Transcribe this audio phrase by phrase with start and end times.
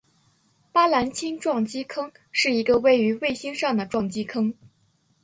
[0.71, 4.51] 巴兰钦撞击坑是一个位于水星上的撞击坑。